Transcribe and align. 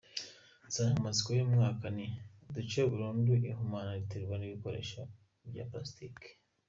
Insanganyamatsiko 0.65 1.29
y’uyu 1.29 1.51
mwaka 1.55 1.85
ni 1.95 2.07
“Duce 2.53 2.81
burundu 2.91 3.31
ihumana 3.49 3.91
riterwa 3.99 4.35
n’ibikoresho 4.37 5.01
bya 5.51 5.63
pulasitiki. 5.69 6.29